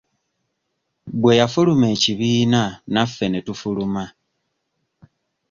Bwe 1.21 1.31
yafuluma 1.39 1.85
ekibiina 1.95 2.61
naffe 2.93 3.25
ne 3.29 3.39
tufuluma. 3.47 4.03